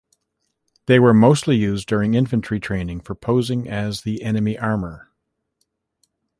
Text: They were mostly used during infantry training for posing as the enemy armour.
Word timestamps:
They 0.87 0.97
were 0.99 1.13
mostly 1.13 1.57
used 1.57 1.85
during 1.87 2.15
infantry 2.15 2.59
training 2.59 3.01
for 3.01 3.13
posing 3.13 3.69
as 3.69 4.01
the 4.01 4.23
enemy 4.23 4.57
armour. 4.57 5.11